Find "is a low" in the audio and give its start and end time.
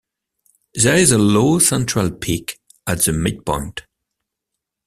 0.95-1.59